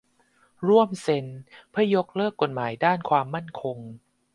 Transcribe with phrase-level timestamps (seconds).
[0.67, 1.25] ร่วม "เซ็น"
[1.69, 3.77] เพื่อยกเลิกกฎหมายด้านความมั่นคง